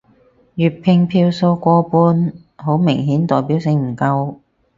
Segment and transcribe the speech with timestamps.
[0.55, 4.39] 粵拼票數過半好明顯代表性唔夠